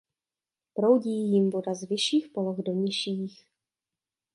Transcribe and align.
Proudí 0.73 1.31
jím 1.31 1.49
voda 1.49 1.73
z 1.73 1.83
vyšších 1.83 2.27
poloh 2.31 2.57
do 2.57 2.71
nižších. 2.71 3.45